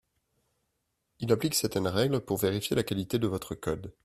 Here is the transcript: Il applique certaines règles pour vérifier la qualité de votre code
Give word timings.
Il 1.19 1.31
applique 1.31 1.53
certaines 1.53 1.85
règles 1.85 2.21
pour 2.21 2.37
vérifier 2.39 2.75
la 2.75 2.81
qualité 2.81 3.19
de 3.19 3.27
votre 3.27 3.53
code 3.53 3.93